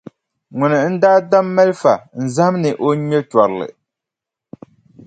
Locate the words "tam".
1.29-1.45